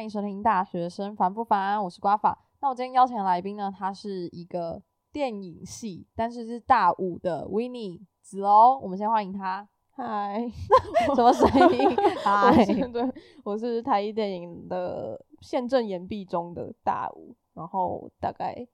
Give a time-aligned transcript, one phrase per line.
[0.00, 2.46] 欢迎收听《大学生烦不烦》，我是瓜法。
[2.62, 4.80] 那我今天邀请的来宾呢，他是一个
[5.12, 8.80] 电影系，但是是大五的 w i n n i e 子哦。
[8.82, 9.68] 我们先欢迎他。
[9.90, 10.50] 嗨，
[11.14, 11.46] 什么声
[11.76, 11.94] 音？
[12.24, 13.12] 嗨，对，
[13.44, 18.66] 我是台艺电影的现正研毕中的大五，然后大概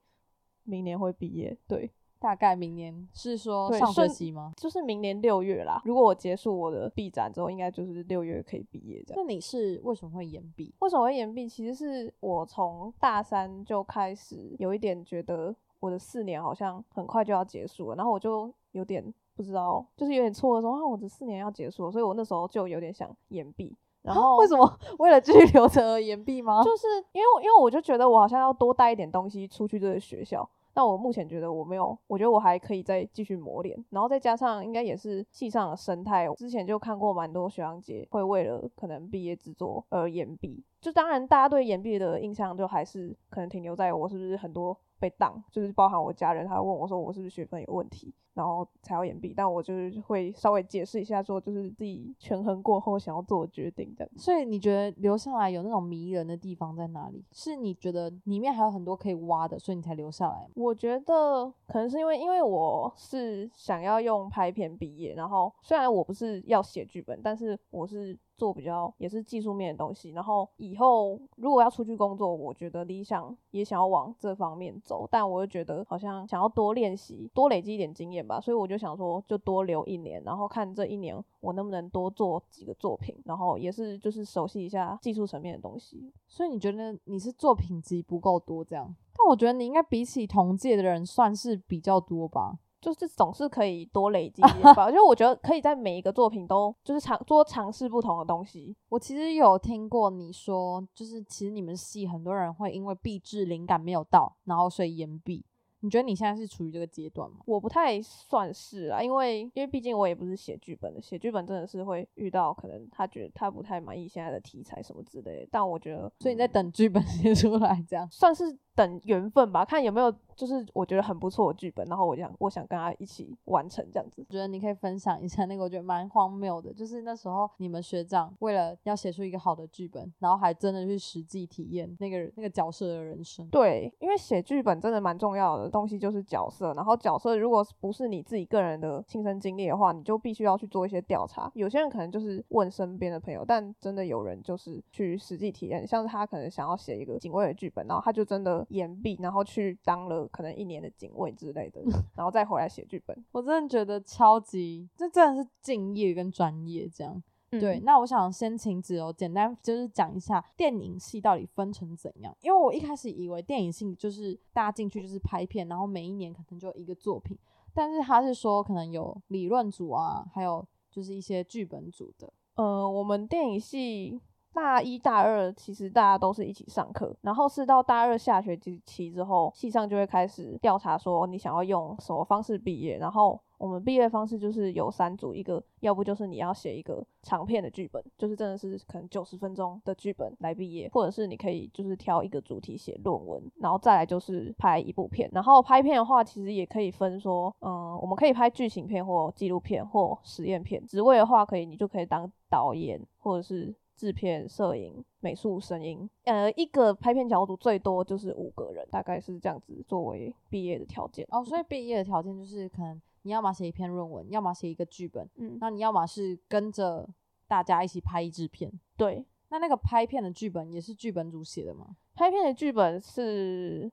[0.63, 1.57] 明年会毕业。
[1.67, 1.91] 对。
[2.19, 4.53] 大概明年是说上学期吗？
[4.57, 5.81] 就是明年六月啦。
[5.85, 9.23] 如果我结束我的毕展之后，应该就是六月可以毕业这样。
[9.23, 10.73] 那你是为什么会延毕？
[10.79, 11.47] 为什么会延毕？
[11.47, 23.75] 其实是我从大三就开始有一点觉得我的四年好像很快就要结束了，然后我就有点不知道，就是有点错愕说啊，我的四年要结束了，所以我那时候就有点想延毕。
[24.03, 26.63] 然后为什么 为了继续留着而延毕吗？
[26.63, 30.49] 就是因为因为我就觉得我好像要多带一点东西出去这个学校。
[30.77, 44.77] 但我目前觉得我没有，我觉得我还可以再继续磨练，然后再加上应该也是系上的生态，之前就看过蛮多学长姐会为了可能毕业制作而延毕，就当然大家对延毕的印象就还是可能停留在我是不是很多。
[44.99, 49.33] 被当，就是包含我家人，他问我说我是不是学分有问题，然后才要延毕。
[49.35, 54.09] 但我就是会稍微解释一下，说就是自己权衡过后想要做的决定的。
[54.15, 57.23] 所以你觉得留下来有那种迷人的地方在哪里？
[57.31, 60.49] 是你觉得里面还有很多可以挖的，所以你才留下来？
[60.55, 68.17] 我觉得可能是因为，因为我是想要用拍片毕业，然后虽然我不是要写剧本，但是我是。
[68.37, 86.11] 做比较也是技术面的东西，然后以后如果要出去工作，我觉得理想也想要往这方面走，但我又觉得好像想要多练习，多累积一点经验吧，所以我就想说就多留一年，然后看这一年我能不能多做几个作品，然后也是就是熟悉一下技术层面的东西。
[86.25, 88.95] 所以你觉得你是作品集不够多这样？
[89.17, 92.57] 但我觉得你应该比起同届的人算是比较多吧。
[92.93, 98.75] 就是总是可以多累积一点吧， 就我觉得可以在每一个作品都就是尝多尝试不同的东西。
[98.89, 105.43] 我其实有听过你说，就是其实你们系很多人会因为毕制灵感没有到，然后所以延毕。
[105.81, 107.37] 你觉得你现在是处于这个阶段吗？
[107.45, 115.47] 我不太算是啊，因为因为毕竟我也不是写剧本的，写剧本真的是会遇到可能他觉得他不太满意现在的题材什么之类。
[115.51, 120.11] 但我觉得，所以你在等剧本写出来，这样算是等缘分吧，看有没有。
[120.37, 124.23] 就是我觉得很不错的剧本，然后我想我想跟他一起完成这样子。
[124.29, 133.47] 觉得你可以分享一下那个，我觉得蛮荒谬的，就是那时候你们学长为了要写出一个好的剧本，然后还真的去实际体验那个那个角色的人生。
[133.49, 141.51] 对，因为写剧本真的蛮重要的东西就是角色，然后角色如果不是你自己个人的亲身经历的话，你就必须要去做一些调查。
[141.55, 150.26] 有些人可能就是问身边的朋友，但真的有人就是去实际体验，像是他可能想要写一个警卫的剧本，然后他就真的延毕，然后去当了。
[150.27, 151.81] 可能一年的警卫之类的，
[152.15, 153.25] 然后再回来写剧本。
[153.31, 157.21] 我真的觉得超级，这真的是敬业跟专业这样。
[157.49, 167.37] 对，那我想先请子柔简单就是讲一下电影系到底分成怎样，因为我一开始以为电影系就是大家进去就是拍片，然后每一年可能就一个作品，
[167.73, 172.31] 但是他是说可能有理论组啊，还有就是一些剧本组的。
[172.55, 174.19] 呃，我们电影系。
[174.53, 182.97] 大一、大二其实大家都是一起上课，然后是到大二下学期之后，系上就会开始调查说你想要用什么方式毕业。
[182.97, 195.29] 然后我们毕业方式就是有三组，一个要不就是你要写一个长片的剧本，就是真的是可能九十分钟的剧本来毕业，或者是你可以就是挑一个主题写论文，然后再来就是拍一部片。
[195.31, 200.83] 然后拍片的话，其实也可以分说，嗯，我们可以拍剧情片或纪录片或实验片。
[200.87, 203.75] 职位的话，可以你就可以当导演或者是。
[203.97, 211.27] 制片、摄影、美术、声音，呃，一个拍片小组最多就是五个人，大概是这样子作为毕业的条件。
[211.31, 217.09] 哦，所以毕业的条件就是可能你要么写一篇论文，要么写一个剧本，嗯，那你要么是跟着
[217.47, 218.71] 大家一起拍一支片。
[218.95, 221.95] 对，那那个拍片的剧本也是剧本组写的吗？
[222.13, 223.91] 拍片的剧本是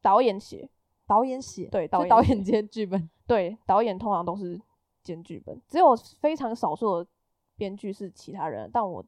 [0.00, 0.70] 导演写，
[1.06, 4.58] 导演写，对，导导演兼剧本，对，导演通常都是
[5.02, 7.10] 兼剧本，只有非常少数的
[7.56, 9.04] 编剧是其他人，但我。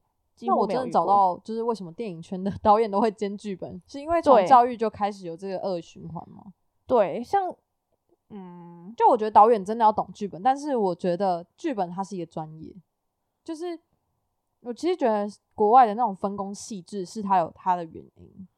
[0.46, 6.44] 那我真的找到，就是为什么电影圈的 导演都会兼剧本，是因为从教育就开始有这个恶循环吗？
[6.86, 7.54] 对，像，
[8.30, 12.74] 嗯，就我觉得导演真的要懂剧本，但是我觉得剧本它是一个专业，
[13.44, 13.78] 就是
[14.60, 18.48] 我其实觉得国外的那种分工细致是它有它的原因。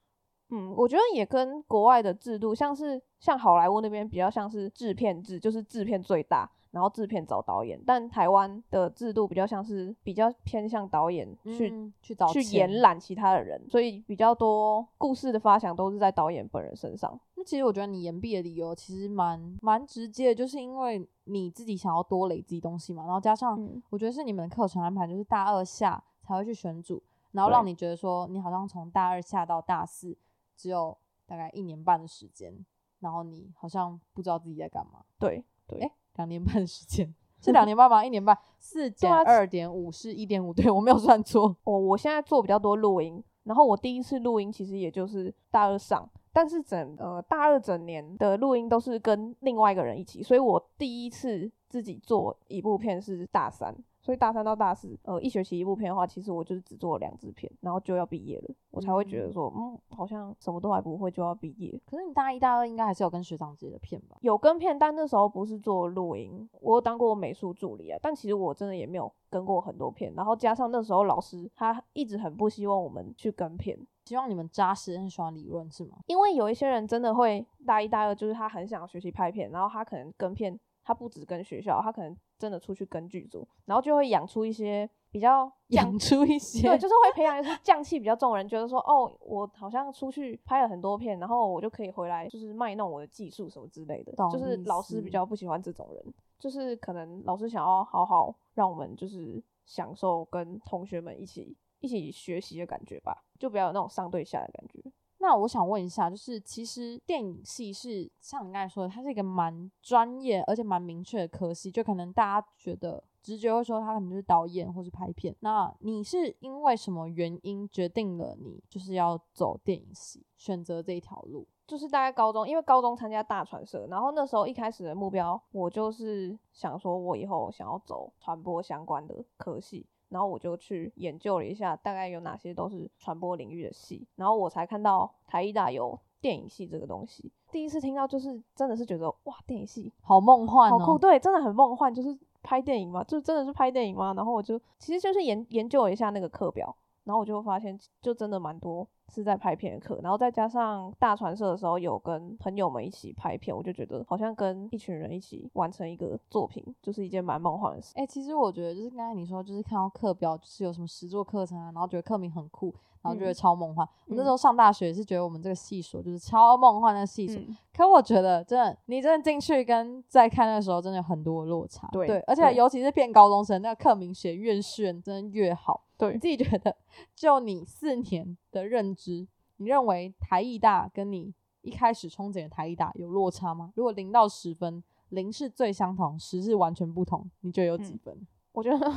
[0.51, 6.51] 嗯，我觉得也跟国外的制度，像是像好莱坞那边比较像是制片制，就是制片最大。
[6.73, 17.21] 然后制片找导演，但台湾的制度比较像是比较偏向导演去去找去延揽其他的人，所以比较多故事的发想都是在导演本人身上。
[17.35, 23.57] 那其实我觉得你延毕的理由其实蛮蛮直接的，就是因为你自己想要多累积东西嘛，然后加上
[23.91, 27.03] 我觉得是你们的课程安排，就是大二下才会去选组，
[27.33, 30.17] 然后让你觉得说你好像从大二下到大四
[30.57, 30.97] 只有
[31.27, 32.65] 大概一年半的时间，
[33.01, 35.05] 然后你好像不知道自己在干嘛。
[35.19, 38.05] 对对，哎，两年半时间 是两年半吗？
[38.05, 41.57] 一年半，四减啊二点五是一点五，对我没有算错。
[41.65, 61.81] 我我现在做比较多录音，然后我第一次录音其实也就是大二上，但是整呃大二整年的录音都是跟另外一个人一起，所以我第一次自己做一部片是大三，所以大三到大四，呃一学期一部片的话，其实我就是只做了两支片，然后就要毕业了，我才会觉得说，嗯，好像什么都还不会就要毕业。
[61.87, 64.17] 可是你大一、大二应该还是有跟学长姐的片吧？
[64.21, 67.99] 有跟片，但那时候不是做录音，我有当过美术助理啊。
[68.03, 75.99] 但其实我真的也没有跟过很多片，然后加上那时候老师他一直很不希望我们去跟片，希望你们扎实，很喜欢理论是吗？
[76.07, 94.13] 因为有一些人真的会大一、大二，就是他很想学习拍片，然后他可能跟片，他不止跟学校，他可能真的出去跟剧组，然后就会养出一些比较 养出一些对，就是会培养一些匠气比较重的人，觉得说，哦，我好像出去拍了很多片，然后我就可以回来，就是卖弄我的技术什么之类的。
[94.33, 104.83] 就是老师比较不喜欢这种人，就是可能老师想要好好让我们就是享受跟同学们一起一起学习的感觉吧，就不要有那种上对下的感觉。
[105.23, 115.33] 那我想问一下，就是其实电影系是像你刚才说的，它是一个蛮专业而且蛮明确的科系，就可能大家觉得直觉会说它可能就是导演或是拍片。
[115.39, 121.47] 那你是因为什么原因决定了你就是要走电影系，选择这一条路？
[121.69, 137.33] 就是大概高中，因为高中参加大传社，然后那时候一开始的目标，我就是想说，我以后想要走传播相关的科系，然后我就去研究了一下，大概有哪些都是传播领域的系，然后我才看到台艺大有电影系这个东西。
[137.51, 140.79] 第一次听到，就是真的是觉得哇，电影系好梦幻哦！
[140.79, 144.13] 好酷，对，真的很梦幻，就是拍电影嘛，就真的是拍电影嘛？
[144.15, 157.93] 然后我就其实就是研研究了一下那个课表，然后我就发现就真的蛮多是在拍片的课，然后再加上大传社的时候有跟朋友们一起拍片，我就觉得好像跟一群人一起完成一个作品，就是一件蛮梦幻的事。
[157.97, 163.87] 哎、其实我觉得就是刚才你说，就是看到课表，就是有什么实作课程啊，然后觉得课名很酷，然后觉得嗯超梦幻。
[164.07, 171.87] 我那嗯时候上大学也是觉得我们这个系所就是超梦幻的系所，嗯，可我觉得真的，你真的进去跟在看的时候，真的有很多落差。
[171.93, 175.83] 对而且尤其是骗高中生，那个课名写越炫，真的越好。
[176.07, 176.77] 对你自己觉得，
[177.15, 179.27] 就你四年的认知，
[179.59, 183.73] 你认为台艺大跟你一开始憧憬的台艺大有落差吗？
[183.77, 188.27] 如果零到十分，零是最相同，十是完全不同，你觉得有几嗯分？
[188.53, 188.93] 我觉得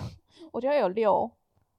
[0.51, 1.31] 我觉得有六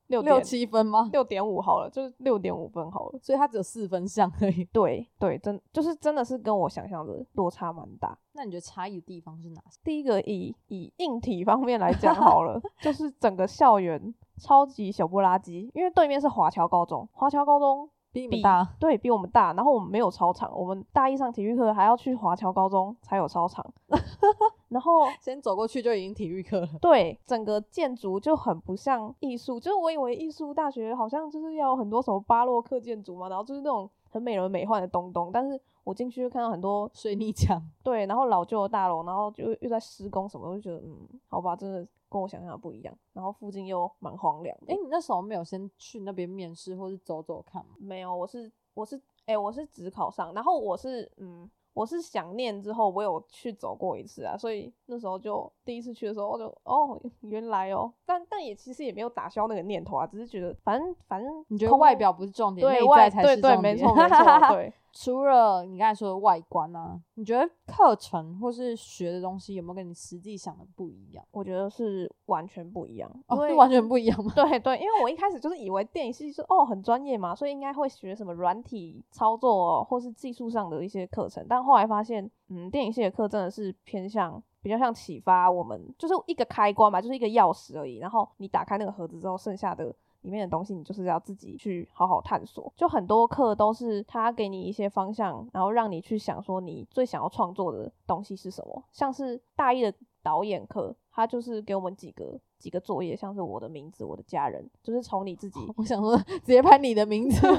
[0.06, 1.11] 六六七分吗？
[1.12, 3.19] 六点五好了，就是六点五分好了。
[3.20, 4.64] 所以它只有四分像而已。
[4.73, 8.17] 对对，真就是真的是跟我想象的落差蛮大。
[8.32, 9.81] 那你觉得差异的地方是哪些？
[9.82, 23.65] 第一个以以硬体方面来讲好了， 就是整个校园超级小不拉几，因为对面是华侨高中，华侨高中比你们比大，对比我们大，然后我们没有操场，我们大一上体育课还要去华侨高中才有操场，
[24.69, 26.69] 然后 先走过去就已经体育课了。
[26.81, 40.97] 对整个建筑就很不像艺术，就是我以为艺术大学好像就是要很多什么巴洛克建筑嘛，然后就是那种很美轮美奂的东东，但是我进去就看到很多水泥墙，对，然后老旧的大楼，然后就又在施工什么，我就觉得嗯，
[41.29, 42.99] 好吧，真的跟我想象的不一样。
[43.12, 44.73] 然后附近又蛮荒凉的。
[44.73, 47.76] 哎、你那时候没有先去那边面试，或是走走看吗？
[47.78, 63.61] 没有，我是我是哎、我是只考上，然后我是嗯，我是想念之后，我有去走过一次啊，所以那时候就第一次去的时候，我就哦，原来哦，但但也其实也没有打消那个念头啊，只是觉得反正反正你觉得外表不是重点，内在才是重点。
[63.61, 64.73] 没错没错， 对。
[64.99, 71.23] 除了你刚才说的外观啊，你觉得课程或是学的东西有没有跟你实际想的不一样？
[71.32, 74.32] 我觉得是完全不一样，因哦，是完全不一样吗？
[74.35, 87.99] 对对，因为我一开始就是以为电影系是哦很专业嘛，所以应该会学什么软体操作、哦、或是技术上的一些课程，但后来发现，嗯，电影系的课真的是偏向比较像启发我们，就是一个开关吧，就是一个钥匙而已。
[87.99, 92.73] 然后你打开那个盒子之后，剩下的里面的东西，你就是要自己去好好探索。
[92.75, 107.52] 就很多课都是他给你一些方向，然后让你去想说你最想要创作的东西是什么，像是大一的导演课，他就是给我们几个几个作业，像是我的名字、我的家人，就是从你自己 我想说 直接拍你的名字， 吓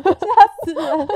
[0.66, 1.08] 死人！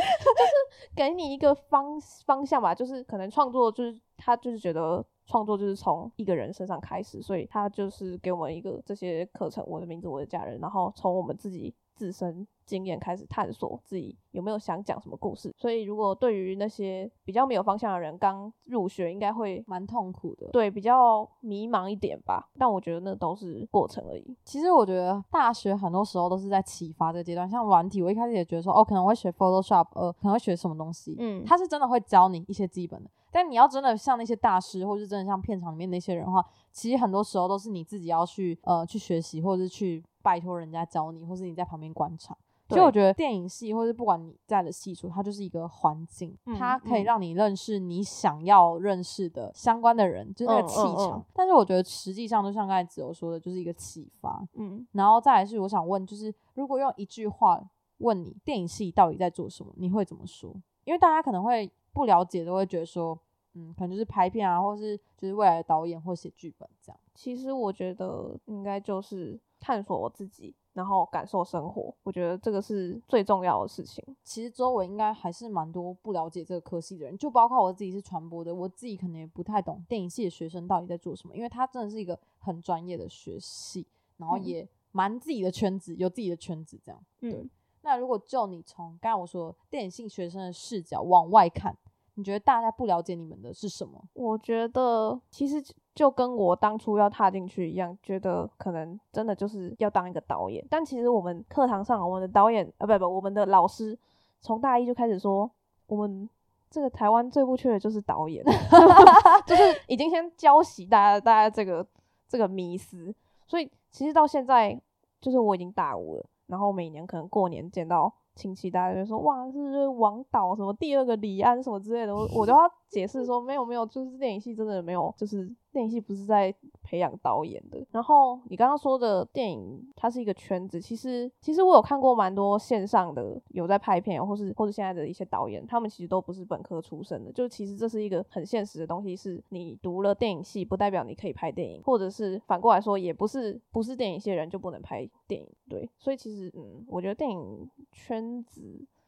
[0.95, 11.73] 给你一个方方向吧，就是可能创作就是他就是觉得创作就是从一个人身上开始，所以他就是给我们一个这些课程，我的名字，我的家人，然后从我们自己。
[12.01, 22.49] 自身经验开始探索自己有没有想讲什么故事，所以如果对于那些比较没有方向的人，刚入学应该会蛮痛苦的，对，比较迷茫一点吧。
[22.57, 24.35] 但我觉得那都是过程而已。
[24.43, 33.11] 其实我觉得大学很多时候都是在启发这个阶段，像软体，我一开始也觉得说，哦，可能会学 Photoshop，呃，可能会学什么东西，嗯，他是真的会教你一些基本的。
[33.31, 40.03] 但你要真的像那些大师，或是真的像片场里面那些人的话，其实很多时候都是你自己要去呃去学习，或者是去。
[40.21, 42.37] 拜托人家教你，或是你在旁边观察。
[42.69, 51.21] 所以我觉得电影系，或是不管你在的系处，它就是一个环境，它可以让你认识你想要认识的相关的人，就是那个气场。
[51.33, 54.41] 但是我觉得实际上，就像刚才子柔说的，就是一个启发。
[54.53, 57.61] 嗯，然后再来是我想问，就是如果用一句话
[57.97, 60.55] 问你，电影系到底在做什么，你会怎么说？
[60.85, 63.19] 因为大家可能会不了解，都会觉得说，
[63.55, 66.97] 嗯，可能就是拍片啊，或是就是未来的导演或写剧本这样。
[67.13, 69.37] 其实我觉得应该就是。
[69.61, 74.03] 探索我自己，然后感受生活，我觉得这个是最重要的事情。
[74.23, 83.85] 其实周围应该还是蛮多不了解这个科系的人，就包括我自己是传播的，我自己可能也不太懂电影系的学生到底在做什么，因为他真的是一个很专业的学系，
[84.17, 86.99] 然后也蛮自己的圈子，有自己的圈子这样。
[87.19, 87.47] 对。
[87.83, 91.77] 那如果就你从刚才我说电影系学生的视角往外看。
[92.15, 94.01] 你觉得大家不了解你们的是什么？
[94.13, 95.63] 我觉得其实
[95.95, 100.65] 就跟我当初要踏进去一样，觉得可能真的就是要当一个导演。
[100.69, 103.97] 但其实我们课堂上，我们的导演啊，不不，我们的老师
[104.41, 105.49] 从大一就开始说，
[105.87, 106.29] 我们
[106.69, 108.43] 这个台湾最不缺的就是导演，
[109.47, 111.85] 就是已经先教习大家大家这个
[112.27, 113.13] 这个迷思。
[113.47, 114.79] 所以其实到现在，
[115.21, 118.13] 就是我已经大五了，然后每年可能过年见到。
[118.35, 122.59] 亲戚大家就说哇，是是王导什么第二个李安什么之类的，我我就要
[122.89, 127.83] 解释说没有没有，就是电影系真的没有，就是电影系不是在培养导演的。
[127.91, 145.47] 然后你刚刚说的电影，它是一个圈子，其实其实我有看过蛮多线上的有在拍片，或是或者现在的一些导演，他们其实都不是本科出身的，就其实这是一个很现实的东西，是你读了电影系不代表你可以拍电影，或者是反过来说，也不是不是电影系的人就不能拍电影。
[145.67, 148.11] 对，所以其实嗯，我觉得电影圈。
[148.11, 148.61] 圈子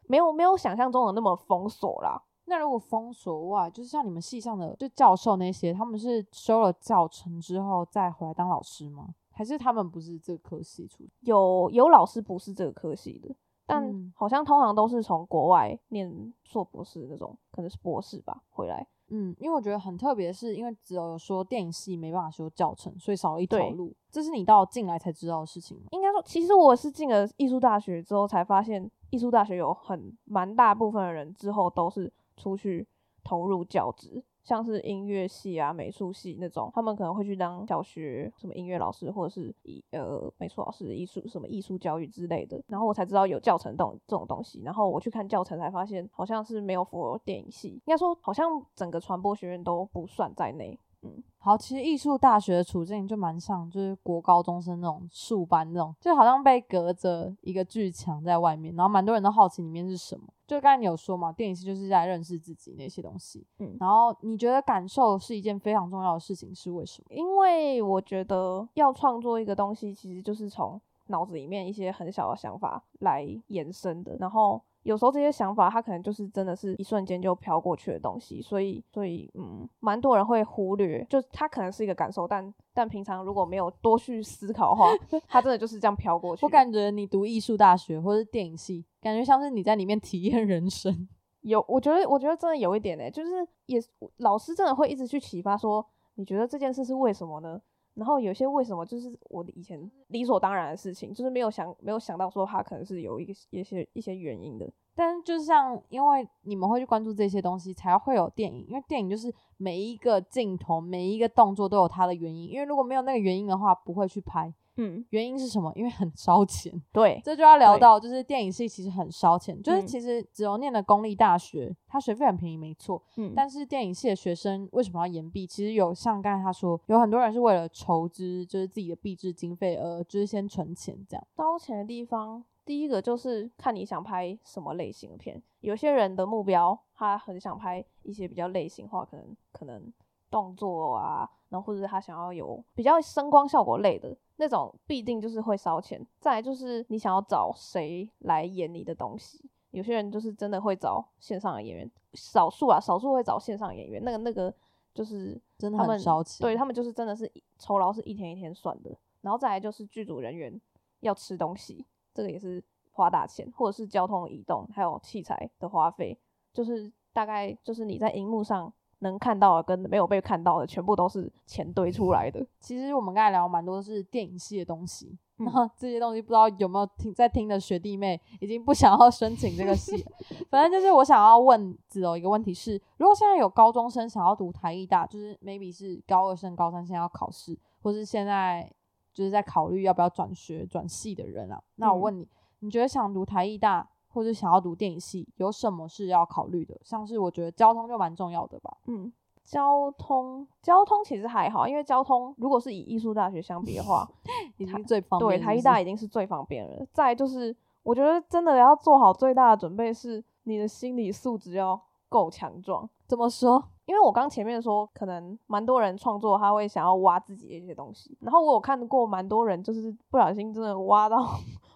[0.08, 2.24] 没有没有想象中的那么封锁啦。
[2.46, 9.08] 那如果封锁外，就是像你们系上的就教授那些，他们是修了教程之后再回来当老师吗？
[9.32, 11.04] 还是他们不是这个科系出？
[11.22, 13.36] 有有老师不是这个科系的，
[13.66, 18.86] 但好像通常都是从国外念硕博士那种，可能是博士吧回来。
[19.10, 23.94] 嗯，因为我觉得很特别，是因为只有说电影系没办法修教程，所以少了一条路。
[24.10, 25.84] 这是你到进来才知道的事情吗？
[25.92, 32.88] 应该说，其实我是进了艺术大学之后才发现，艺术大学有很蛮大部分的人之后都是出去
[33.24, 34.24] 投入教职。
[34.44, 42.62] 像是音乐系啊、美术系那种，他们可能会去当小学什么音乐老师，或者是艺呃美术老师、艺术什么艺术教育之类的。
[42.68, 44.62] 然后我才知道有教程这种这种东西。
[44.62, 50.78] 然后我去看教程才发现，好像是没有符合电影系，应该说好像整个传播学院都不算在内。
[51.04, 60.26] 嗯，好，其实艺术大学的处境就蛮像，就是国高中生那种数班那种，就好像被隔着一个巨墙在外面，然后蛮多人都好奇里面是什么。
[60.54, 63.46] 就刚才你有说嘛，电影系就是在认识自己那些东西。
[63.60, 67.08] 嗯，然后你觉得感受是一件非常重要的事情，是为什么？
[67.16, 74.62] 因为我觉得要创作一个东西，其实就是从脑子里面一些很小的想法来延伸的，然后。
[74.84, 84.90] 有时候这些想法，它可能就是真的是一瞬间就飘过去的东西，所以，所以，嗯，蛮多人会忽略，就它可能是一个感受，但但平常如果没有多去思考的话，
[85.30, 86.46] 它真的就是这样飘过去。
[86.46, 91.08] 我感觉你读艺术大学或者电影系，感觉像是你在里面体验人生。
[91.42, 93.78] 有，我觉得，我觉得真的有一点诶，就是也
[94.18, 97.62] 老师真的会一直去启发说，你觉得这件事是为什么呢？
[97.96, 104.72] 然后有些为什么就是我以前理所当然的事情，就是没有想没有想到说它可能是有一个一些一些原因的。
[104.96, 108.66] 但就是像因为你们会去关注这些东西，才会有电影。
[108.68, 112.50] 因为电影就是每一个镜头、每一个动作都有它的原因。
[112.50, 114.52] 因为如果没有那个原因的话，不会去拍。
[114.78, 115.72] 嗯，原因是什么？
[115.76, 116.74] 因为很烧钱。
[116.92, 119.62] 对，这就要聊到，就是电影系其实很烧钱。
[119.62, 123.02] 就是其实只有念的公立大学，它学费很便宜，没错。
[123.18, 125.46] 嗯，但是电影系的学生为什么要延毕？
[125.46, 131.28] 其实有像刚才他说，有很多人是为了筹资，就是自己的毕制经费，而就是先存钱这样。
[131.38, 135.42] 烧钱的地方，第一个就是看你想拍什么类型的片。
[135.60, 139.94] 有些人的目标，他很想拍一些比较类型化，可能可能
[140.30, 144.18] 动作啊，然后或者是他想要有比较声光效果类的。
[144.38, 149.48] 那种必定就是会烧钱，再来就是你想要找谁来演你的东西。
[149.70, 154.04] 有些人就是真的会找线上的演员，少数啊，少数会找线上演员。
[154.04, 154.52] 那个那个
[154.92, 156.44] 就是真的很烧钱。
[156.44, 158.90] 对他们就是真的是一酬劳是一天一天算的，
[159.22, 160.60] 然后再来就是剧组人员
[161.02, 166.20] 要吃东西，这个也是花大钱，或者是交通移动，还有器材的花费，
[166.52, 172.46] 就是大概就是你在荧幕上能看到的跟没有被看到的，全部都是钱堆出来的。
[172.60, 180.12] 其实我们刚才聊蛮多是电影系的东西，嗯然后 这些东西不知道有没有听在听的学弟妹已经不想要申请这个系了。
[180.50, 188.72] 反正就是我想要问子柔一个问题是：如果现在有高中生想要读台艺大，就是 maybe 是高二升高三现在要考试，或是现在
[189.14, 192.28] 就是在考虑要不要转学转系的人啊，那我嗯问你，
[192.60, 193.90] 你觉得想读台艺大？
[194.14, 196.80] 或者想要读电影系，有什么是要考虑的？
[196.84, 198.78] 像是我觉得交通就蛮重要的吧。
[198.86, 199.12] 嗯，
[199.44, 204.08] 交通交通其实还好，因为交通如果是以艺术大学相比的话，
[204.58, 206.86] 已经最方便对台艺大已经是最方便了。
[206.94, 212.88] 再就是，我觉得真的要做好最大的准备是你的心理素质要够强壮。
[213.08, 213.70] 怎么说？
[213.86, 221.26] 因为我刚前面说，可能蛮多人创作他会想要挖自己的一些东西，然后我有看过蛮多人就是不小心真的挖到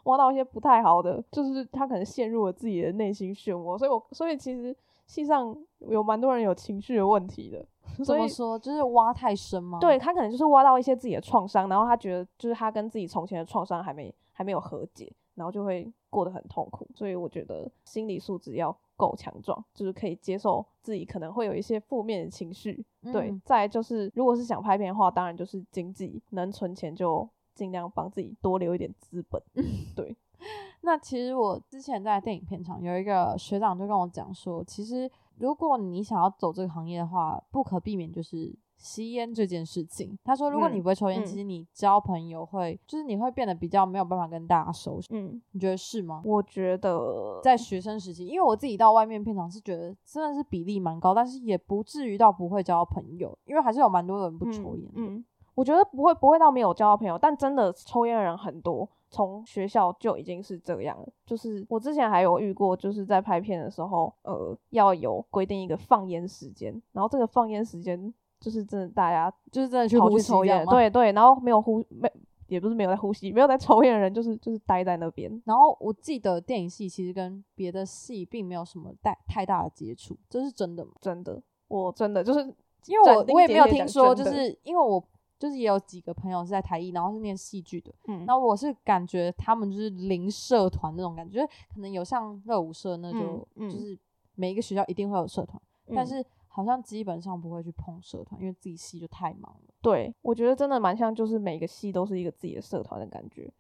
[0.04, 7.66] 挖到一些不太好的，就是他可能陷入了自己的内心漩涡，所以我所以其实戏上有蛮多人有情绪的问题的，
[7.98, 8.58] 怎所以么说？
[8.58, 9.78] 就是挖太深吗？
[9.80, 16.88] 对他可能就是挖到一些自己的创伤，然后他觉得就是他跟自己从前的创伤还没还没有和解，然后就会过得很痛苦。
[16.96, 22.86] 所以我觉得心理素质要够强壮，就是可以接受自己可能会有一些负面的情绪。
[23.14, 29.42] 对嗯，再就是如果是想拍片的话，当然就是经济能存钱就尽量帮自己多留一点资本。
[29.96, 30.18] 对，
[30.82, 40.18] 那其实我之前在电影片场有一个学长就跟我讲说，其实如果你想要走这个行业的话，不可避免就是吸烟这件事情。
[40.24, 45.08] 他说，如果你嗯不会抽烟，嗯其实你交朋友会，就是你会变得比较没有办法跟大家熟悉。
[45.12, 46.22] 嗯，你觉得是吗？
[46.24, 54.92] 我觉得在学生时期，因为我自己到外面片场是觉得真的是比例蛮高，但是也不至于到不会交朋友，因为还是有蛮多人不抽烟的。
[54.96, 55.16] 嗯。
[55.16, 61.08] 嗯，我觉得不会不会到没有交到朋友，但真的抽烟的人很多，从学校就已经是这样了。
[61.26, 72.12] 就是我之前还有遇过，就是在拍片的时候，呃，要有规定一个放烟时间，然后这个放烟时间就是真的大家就是真的去跑呼去抽烟，吸对对，然后没有呼没
[72.48, 75.30] 也不是没有在呼吸，没有在抽烟的人就是就是待在那边。
[75.46, 80.92] 然后我记得电影系其实跟别的系并没有什么太太大的接触，这是真的吗？
[81.02, 82.40] 真的，我真的就是
[82.86, 85.04] 因为我我也没有听说，就是因为我
[85.38, 93.98] 就是也有几个朋友是在台艺，然后是念戏剧的，嗯然后我是感觉他们就是零社团那种感觉，可能有像热舞社那就、嗯嗯就是
[94.36, 95.62] 每一个学校一定会有社团，
[95.94, 96.26] 但嗯是
[96.58, 99.74] 好像基本上不会去碰社团，因为自己系就太忙了。
[99.80, 103.54] 对我觉得真的蛮像，就是每个系都是一个自己的社团的感觉，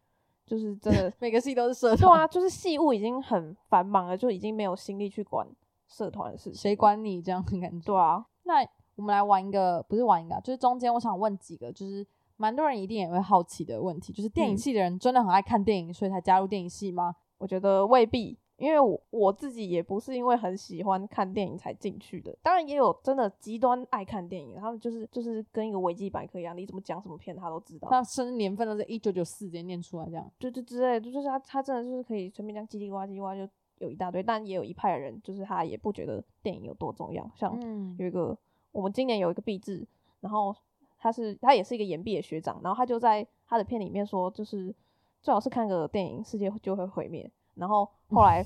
[0.47, 5.47] 就是真的 每个系都是社团对团，啊，就是系务已经很繁忙了，就已经没有心力去管
[5.87, 6.55] 社团的事情。
[6.55, 6.75] 谁？
[6.75, 7.85] 管你这样的感觉？
[7.85, 12.03] 对啊，那我们来玩一个，不是玩一个啊，就是中间我想问几个，就是
[12.35, 17.15] 蛮多人一定也会好奇的问题，就是电影嗯系的人真的很爱看电影，所以才加入电影系吗？
[17.37, 22.35] 我觉得未必，因为我我自己也不是因为很喜欢看电影才进去的。
[22.41, 30.31] 当然也有真的极端爱看电影，他们就是就是跟一个维基百科一样，你怎么讲什么片他都知道，他生日年份都是一九九四直接念出来这样。
[30.39, 38.35] 就就之类的，就是他他真的就是可以随便这样叽里呱叽里呱就有一大堆，但也有一派的人就是他也不觉得电影有多重要，像嗯有一个
[38.71, 39.85] 我们今年有一个毕制，
[40.19, 40.55] 然后
[40.97, 44.73] 他是他也是一个研毕的学长，然后他就在他的片里面说，就是
[45.21, 47.29] 最好是看个电影，世界就会毁灭。
[47.57, 48.45] 然后后来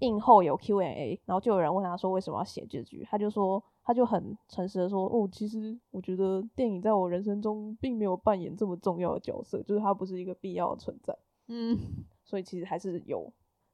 [0.00, 11.16] 映后有 Q&A，然后就有人问他说为什么要写这句，他就说他就很诚实的说，哦，其实我觉得电影在我人生中并没有扮演这么重要的角色，就是它不是一个必要的存在，
[11.48, 11.78] 嗯，
[12.24, 13.30] 所以其实还是有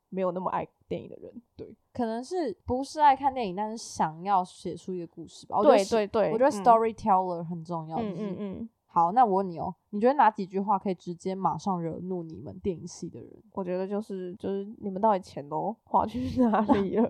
[0.09, 1.75] 没有那么爱电影的人，对。
[1.93, 5.62] 可能是不是爱看电影，但是想要写出一个故事吧。
[5.62, 7.97] 对对对，我觉得嗯 storyteller 很重要。
[7.99, 13.31] 嗯嗯，好，那我问你哦，你觉得哪几句话可以直接马上惹怒你们电影系的人？
[13.53, 17.07] 我觉得就是就是你们到底钱都花 去哪里了？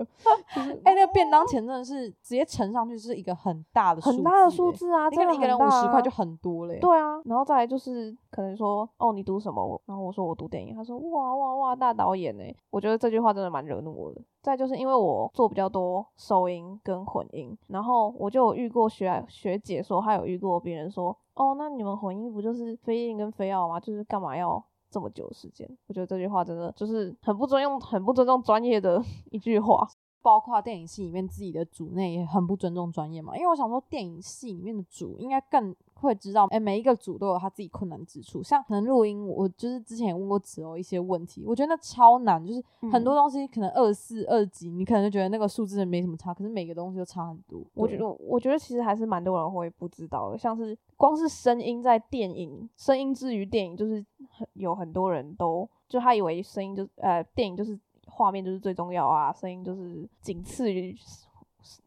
[0.53, 6.81] 就是哎、那个便当钱真的是直接乘上去是一个很大的很大的数字字啊，欸，你真的看一个人五十块就很多嘞。
[6.81, 14.21] 对啊，然后再来就是可能说哦你读什么，我然后我说我读电影，他说哇哇哇大导演呢，我觉得这句话真的蛮惹怒我的。
[14.43, 23.79] 再就是因为我做比较多收音跟混音，然后我就有遇过学学姐说，她有遇过别人说哦那你们混音不就是非硬跟非奥吗？
[23.79, 24.63] 就是干嘛要？
[24.89, 29.87] 这么久时间，我觉得这句话真的就是很不尊重、很不尊重专业的 一句话。
[30.23, 33.37] 包括电影系里面自己的组内也很不尊重专业嘛。
[33.37, 38.43] 因为我想说，电影系里面的组应该更会知道，哎，每一个组都有他自己困难之处。
[38.43, 47.63] 像可能录音，我就是之前也问过子柔一些问题，我觉得那超难，就是很多东西可能二四二级，你可能就觉得那个数字没什么差，可是每个东西都差很多。
[47.75, 60.95] 我觉得，我觉得其实还是蛮多人会不知道的，像是光是声音在电影，声音之于电影，就是很有很多人都就他以为声音就呃电影就是画面就是最重要啊，声音就是仅次于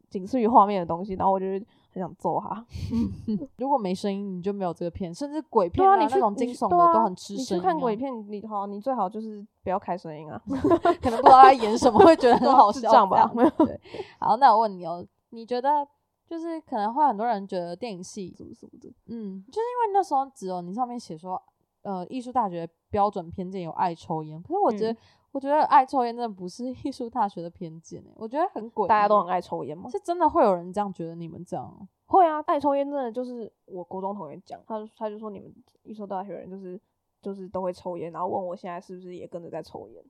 [0.08, 1.64] 仅次于画面的东西，然后我觉得。
[1.92, 2.64] 很想揍他。
[3.58, 5.14] 如果没声音，你就没有这个片。
[5.14, 7.56] 甚至鬼片啊，那种惊悚的都很吃声。
[7.56, 10.40] 你去看鬼片，你好，你最好就是不要开声音啊。
[11.02, 13.30] 可能不知道他演什么，会觉得很好笑吧？
[13.58, 13.80] 对。
[14.18, 15.86] 好，那我问你哦，你觉得
[16.26, 21.42] 就是可能会很多人觉得电影系什么什么的，嗯，就是因为那时候只有你上面写说，
[21.82, 24.98] 呃，艺术大学标准偏见有爱抽烟，可是我觉得。
[25.32, 28.88] 我觉得爱抽烟真的不是 艺术大学的偏见诶，我觉得很诡异。
[28.88, 29.88] 大家都很爱抽烟吗？
[29.90, 31.88] 是真的会有人这样觉得你们这样？
[32.06, 36.80] 会啊，爱抽烟真的就是我国中同学讲，他他就说你们艺术大学人就是。
[37.22, 40.02] 就是都会抽烟，然后问我现在是不是也跟着在抽烟，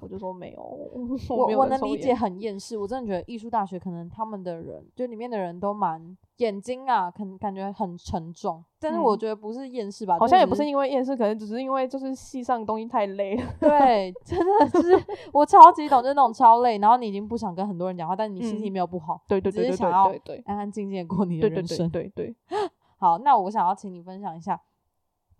[0.00, 0.62] 我就说没有，
[1.30, 22.34] 我我能理解很厌世，我真的觉得艺术大学可能他们的人就里面的人都蛮眼睛啊，可能感觉很沉重，但是我觉得不是厌世吧，好像也不是因为厌世，可能只是因为就是系上东西太累了，对， 真的是我超级懂，就是那种超累，然后你已经不想跟很多人讲话，但是你心情没有不好，对对对，只是想要对安安静静过你的人生，对对，
[22.98, 24.60] 好，那我想要请你分享一下。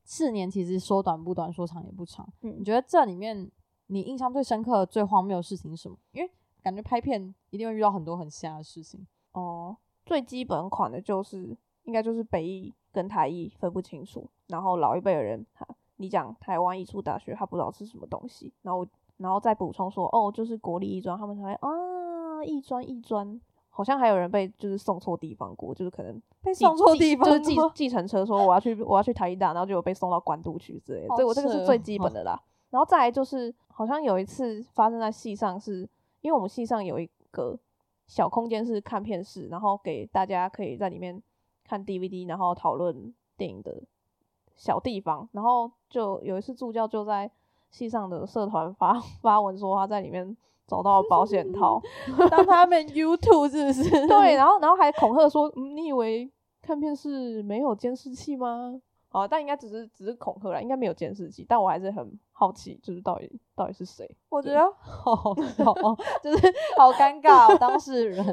[0.07, 2.27] 四年其实说短不短，说长也不长。
[2.43, 3.51] 嗯，你觉得这里面
[3.89, 5.99] 你印象最深刻、最荒谬的事情是什么？
[6.13, 6.31] 因为
[6.63, 9.05] 感觉拍片一定会遇到很多很瞎的事情。
[9.33, 15.67] 哦，最基本款的就是应该就是北艺跟台艺分不清楚，然后老一辈的人，他，
[15.97, 23.41] 你讲台湾艺术大学，他不知道是什么东西，然后然后再补充说，哦，就是国立艺专，他们才会啊，艺专艺专。
[23.77, 31.09] 好像还有人被就是送错地方过，就是可能被送错地方，就是计计程车说我要去我要去台大，然后就有被送到关渡去之类的。
[31.09, 32.41] 所以我这个是最基本的啦。
[32.71, 35.87] 然后再来就是好像有一次发生在戏上，是
[36.23, 37.55] 因为我们戏上有一个
[38.07, 41.23] 小空间是看片室，然后给大家可以在里面
[41.63, 43.83] 看 DVD，然后讨论电影的
[44.55, 45.29] 小地方。
[45.33, 47.31] 然后就有一次助教就在
[47.71, 50.35] 戏上的社团发 发文说他在里面。
[50.67, 51.81] 找到保险套，
[52.31, 53.91] 当他们 YouTube 是不是？
[54.09, 58.81] 对，然后然后还恐吓说，你以为看片是没有监视器吗？
[59.11, 61.47] 啊，但应该只是只是恐吓啦，应该没有监视器。
[61.49, 64.07] 但我还是很好奇，就是到底到底是谁？
[64.29, 65.75] 我觉得 好笑，
[66.23, 68.27] 就是好尴尬，哦当事人。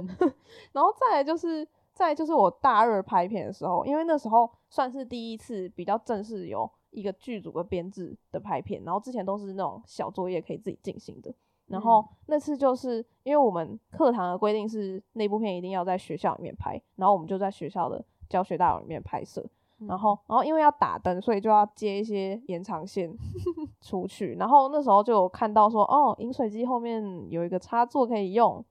[0.74, 11.34] 然后再来就是再就是我大二拍片的时候，因为那时候算是第一次比较正式有一个剧组的编制的拍片，然后之前都是那种小作业可以自己进行的。
[11.68, 19.46] 然后那次就是因为我们课堂的规定是那部片一定要在学校里面拍，然后我们就在学校的教学大楼里面拍摄。
[19.88, 23.14] 然后，然后因为要打灯，所以就要接一些延长线
[23.82, 24.36] 出去。
[24.36, 28.64] 然后那时候就有看到说，哦，饮水机后面有一个插座可以用，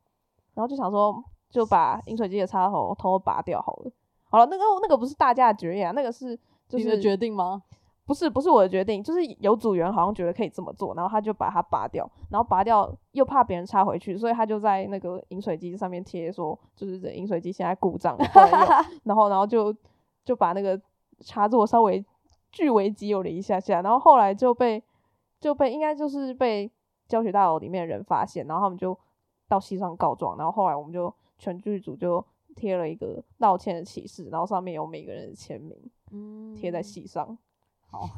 [0.55, 3.93] 然后就想说就把饮水机的插头偷偷拔掉好了。
[4.31, 6.39] 好了，那个那个不是大家的决议啊，那个是
[6.71, 7.63] 你的决定吗？
[8.13, 18.15] 不是不是我的决定，就是有组员好像觉得可以这么做，然后他就把它拔掉，然后拔掉又怕别人插回去，所以他就在那个饮水机上面贴说，就是这饮水机现在故障，
[19.05, 19.75] 然后然后就
[20.27, 20.79] 就把那个
[21.21, 22.05] 插座稍微
[22.51, 24.83] 据为己有了一下下，然后后来就被
[25.41, 26.71] 就被应该就是被
[27.09, 28.95] 教学大楼里面的人发现，然后他们就
[29.49, 32.23] 到系上告状，然后后来我们就全剧组就
[32.55, 35.75] 贴了一个道歉的启事，然后上面有每个人的签名，
[36.11, 37.39] 嗯，贴在系上。
[37.93, 38.09] 好，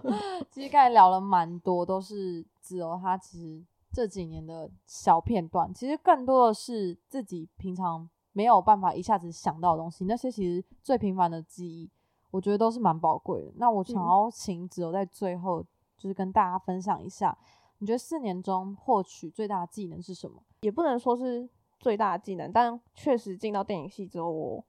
[0.52, 10.04] 其实刚才聊了蛮多，都是只有他其实这几年的小片段，其实更多的是自己平常没有办法一下子想到的东西。
[10.04, 11.90] 那些其实最平凡的记忆，
[12.30, 13.52] 我觉得都是蛮宝贵的。
[13.56, 15.62] 那我想要请只有在最后，
[15.96, 17.36] 就是跟大家分享一下，
[17.78, 20.42] 你觉得四年中获取最大的技能是什么？
[20.60, 24.64] 也不能说是最大的技能，但确实进到电影系之后，我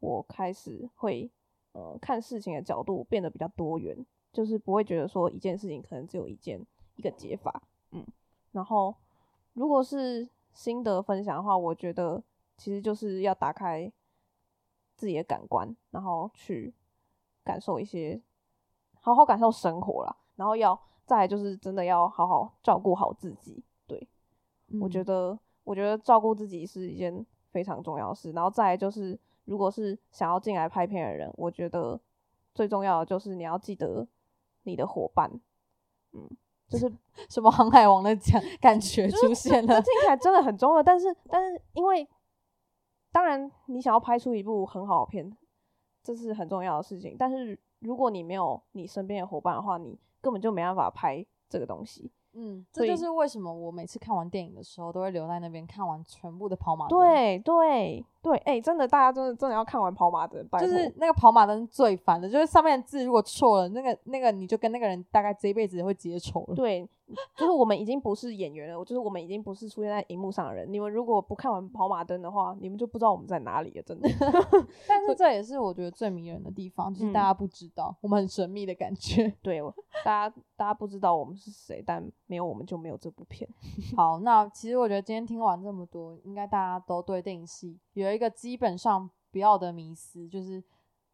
[0.00, 1.30] 我开始会。
[1.76, 3.94] 呃，看事情的角度变得比较多元，
[4.32, 6.58] 就是不会觉得说一件事情可能只有一件
[6.94, 8.02] 一个解法，嗯。
[8.52, 8.94] 然后，
[9.52, 12.22] 如果是心得分享的话，我觉得
[12.56, 13.92] 其实就是要打开
[14.94, 16.72] 自己的感官，然后去
[17.44, 18.22] 感受一些，
[18.98, 20.16] 好好感受生活啦。
[20.36, 23.62] 然后要再就是真的要好好照顾好自己。
[23.86, 24.08] 对，
[24.80, 28.32] 我觉得我觉得照顾自己是一件非常重要的事。
[28.32, 29.18] 然后再就是。
[29.46, 31.98] 如果是想要进来拍片的人，我觉得
[32.54, 34.06] 最重要的就是你要记得
[34.64, 35.30] 你的伙伴，
[36.12, 36.28] 嗯，
[36.68, 36.92] 就是
[37.30, 40.82] 什么航海王的讲 感觉出现了，听起来真的很重要。
[40.82, 42.06] 但是，但是因为
[43.12, 45.36] 当然你想要拍出一部很好的片，
[46.02, 47.16] 这是很重要的事情。
[47.18, 52.10] 但是如果你没有你身边的伙伴的话，你根本就没办法拍这个东西。
[52.38, 56.98] 嗯，这就是为什么我每次看完电影的时候，都会留在那边看完全部的跑马灯。
[56.98, 66.56] 对对对，哎，真的，大家真的真的要看完跑马灯，就是那个跑马灯最烦的，就是上面的字如果错了，那个那个你就跟那个人大概这一辈子会结仇了。
[66.56, 66.88] 对。
[67.36, 70.66] 就是我们已经不是演员了，就是我们已经不是出现在荧幕上的人。
[70.72, 74.08] 你们如果不看完跑马灯的话，你们就不知道我们在哪里了，真的。
[74.88, 79.32] 但是这也是我觉得最迷人的地方，就是大家不知道我们很神秘的感觉。
[79.40, 79.62] 对，
[80.04, 83.48] 大家大家不知道我们是谁，但没有我们就没有这部片。
[83.96, 90.62] 好，那其实我觉得今天听完这么多，应该大家都对电影系有一个基本上不要的迷思，就是。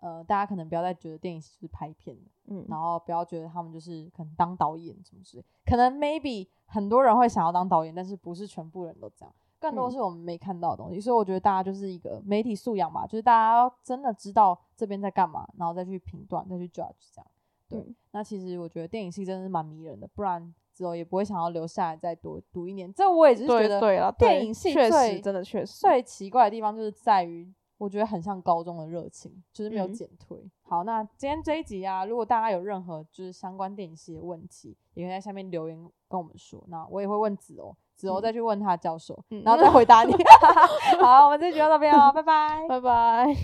[0.05, 17.27] 呃，大家可能不要再觉得电影是拍片的，嗯，然后不要觉得他们就是可能当导演什么之类，可能 maybe 很多人会想要当导演，但是不是全部人都这样，更多是我们没看到的东西，所以我觉得大家就是一个媒体素养吧，就是大家要真的知道这边在干嘛，然后再去评断，再去 judge 这样。
[17.69, 22.93] 对，那其实我觉得电影系真的是蛮迷人的，不然之后也不会想要留下来再多读一年。
[22.93, 27.53] 这我也是觉得，对了，电影系最真的确实最奇怪的地方就是在于。
[27.79, 30.39] 我觉得很像高中的热情，就是没有减退。
[30.63, 35.77] 好，那今天这一集啊，如果大家有任何就是相关电影系的问题，也可以在下面留言
[36.09, 36.63] 跟我们说。
[36.69, 40.15] 那我也会问子欧，子欧再去问他教授，然后再回答你。
[41.03, 43.35] 好，我们这集就到这边了，拜拜，拜拜。